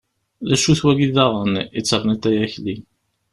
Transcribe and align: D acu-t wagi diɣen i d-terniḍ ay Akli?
D 0.47 0.49
acu-t 0.55 0.81
wagi 0.85 1.07
diɣen 1.15 1.53
i 1.77 1.79
d-terniḍ 1.81 2.23
ay 2.29 2.37
Akli? 2.45 2.75